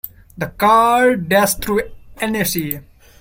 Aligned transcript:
The 0.35 0.47
car 0.47 1.15
dashed 1.15 1.63
through 1.63 1.81
Annecy. 2.17 2.79